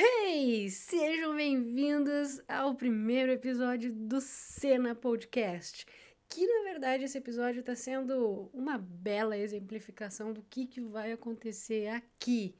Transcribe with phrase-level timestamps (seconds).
[0.00, 0.70] Hey!
[0.70, 5.84] Sejam bem-vindos ao primeiro episódio do Cena Podcast.
[6.28, 11.88] Que na verdade esse episódio está sendo uma bela exemplificação do que, que vai acontecer
[11.88, 12.54] aqui.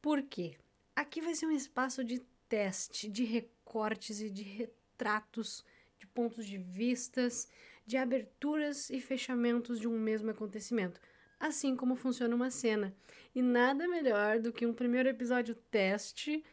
[0.00, 0.54] Por quê?
[0.94, 5.64] Aqui vai ser um espaço de teste, de recortes e de retratos,
[5.98, 7.48] de pontos de vistas,
[7.84, 11.00] de aberturas e fechamentos de um mesmo acontecimento
[11.40, 12.94] assim como funciona uma cena.
[13.34, 16.44] E nada melhor do que um primeiro episódio teste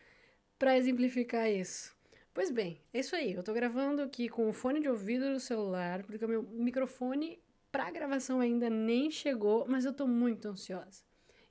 [0.57, 1.95] para exemplificar isso.
[2.33, 3.33] Pois bem, é isso aí.
[3.33, 7.39] Eu tô gravando aqui com o fone de ouvido do celular, porque o meu microfone
[7.71, 11.03] para gravação ainda nem chegou, mas eu tô muito ansiosa.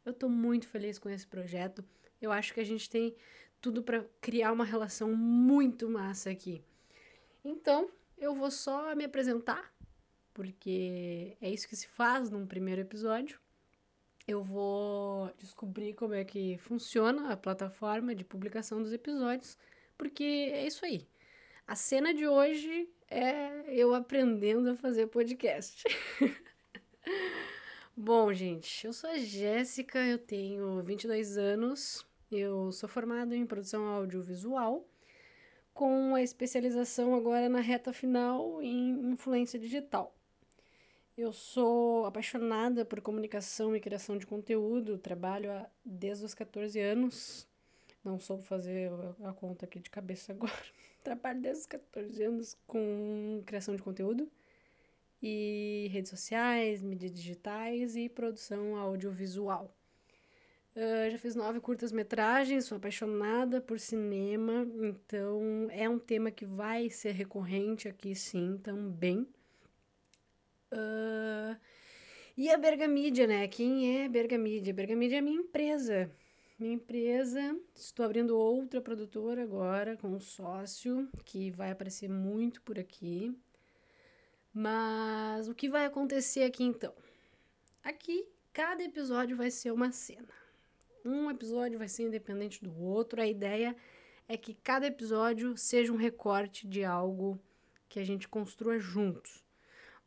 [0.05, 1.85] Eu tô muito feliz com esse projeto.
[2.21, 3.15] Eu acho que a gente tem
[3.61, 6.62] tudo para criar uma relação muito massa aqui.
[7.43, 9.73] Então, eu vou só me apresentar,
[10.33, 13.41] porque é isso que se faz num primeiro episódio
[14.27, 19.59] eu vou descobrir como é que funciona a plataforma de publicação dos episódios,
[19.98, 21.06] porque é isso aí.
[21.66, 25.84] A cena de hoje é eu aprendendo a fazer podcast.
[27.97, 33.86] Bom, gente, eu sou a Jéssica, eu tenho 22 anos, eu sou formada em produção
[33.86, 34.86] audiovisual,
[35.72, 40.14] com a especialização agora na reta final em influência digital.
[41.17, 47.47] Eu sou apaixonada por comunicação e criação de conteúdo, trabalho há, desde os 14 anos.
[48.03, 48.91] Não soube fazer
[49.23, 50.53] a conta aqui de cabeça agora.
[51.05, 54.29] trabalho desde os 14 anos com criação de conteúdo
[55.23, 59.73] e redes sociais, mídias digitais e produção audiovisual.
[60.75, 66.91] Uh, já fiz nove curtas-metragens, sou apaixonada por cinema, então é um tema que vai
[66.91, 69.28] ser recorrente aqui sim também.
[70.75, 71.56] Uh,
[72.36, 73.47] e a Bergamídia, né?
[73.47, 74.75] Quem é Bergamídia?
[74.75, 76.11] Bergamídia é minha empresa.
[76.58, 82.78] Minha empresa, estou abrindo outra produtora agora com um sócio que vai aparecer muito por
[82.78, 83.36] aqui.
[84.53, 86.94] Mas o que vai acontecer aqui então?
[87.82, 90.34] Aqui, cada episódio vai ser uma cena.
[91.04, 93.20] Um episódio vai ser independente do outro.
[93.20, 93.76] A ideia
[94.28, 97.38] é que cada episódio seja um recorte de algo
[97.88, 99.44] que a gente construa juntos.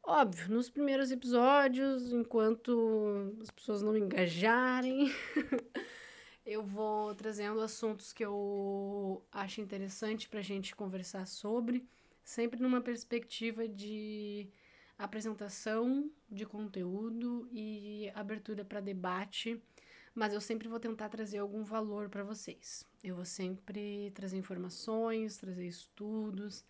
[0.10, 5.12] Óbvio, nos primeiros episódios, enquanto as pessoas não engajarem,
[6.46, 11.86] eu vou trazendo assuntos que eu acho interessante para a gente conversar sobre,
[12.24, 14.48] sempre numa perspectiva de
[14.98, 19.62] apresentação de conteúdo e abertura para debate,
[20.16, 22.86] mas eu sempre vou tentar trazer algum valor para vocês.
[23.04, 26.64] Eu vou sempre trazer informações, trazer estudos,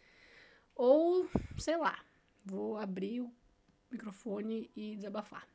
[0.74, 2.04] ou sei lá,
[2.48, 3.32] vou abrir o
[3.92, 5.48] microfone e desabafar.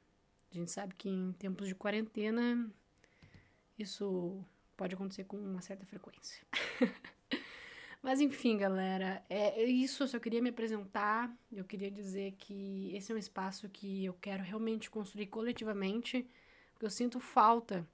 [0.51, 2.71] A gente sabe que em tempos de quarentena
[3.79, 4.45] isso
[4.77, 6.45] pode acontecer com uma certa frequência.
[8.03, 10.03] Mas enfim, galera, é isso.
[10.03, 11.35] Eu só queria me apresentar.
[11.51, 16.29] Eu queria dizer que esse é um espaço que eu quero realmente construir coletivamente,
[16.73, 17.87] porque eu sinto falta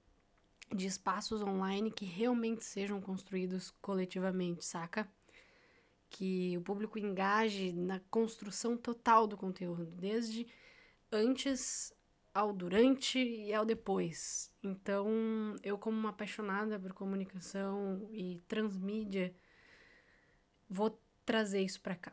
[0.74, 5.08] de espaços online que realmente sejam construídos coletivamente, saca?
[6.10, 10.46] Que o público engaje na construção total do conteúdo, desde
[11.12, 11.92] antes
[12.34, 14.52] ao durante e ao depois.
[14.62, 19.34] Então, eu como uma apaixonada por comunicação e transmídia,
[20.68, 22.12] vou trazer isso para cá.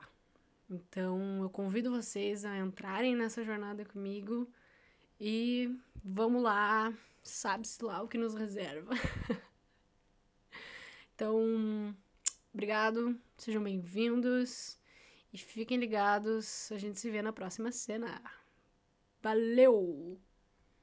[0.70, 4.50] Então, eu convido vocês a entrarem nessa jornada comigo
[5.20, 6.92] e vamos lá,
[7.24, 8.94] sabe-se lá o que nos reserva.
[11.14, 11.96] então,
[12.56, 14.80] Obrigado, sejam bem-vindos
[15.34, 16.72] e fiquem ligados.
[16.72, 18.22] A gente se vê na próxima cena.
[19.22, 20.18] Valeu!